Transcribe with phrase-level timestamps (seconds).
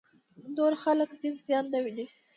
[0.55, 2.05] نور د خلکو دین زیان نه وویني.